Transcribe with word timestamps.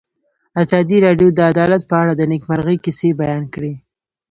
ازادي 0.63 0.97
راډیو 1.05 1.29
د 1.33 1.39
عدالت 1.51 1.81
په 1.89 1.95
اړه 2.01 2.13
د 2.15 2.21
نېکمرغۍ 2.31 2.77
کیسې 2.85 3.09
بیان 3.21 3.43
کړې. 3.53 3.73